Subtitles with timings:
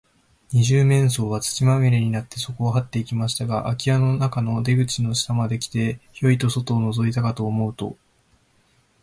[0.51, 7.95] 二十面相は、土まみれになって、そこをはっていきましたが、あき家の中の出口の下まで来て、ヒョイと外をのぞいたかと思うと、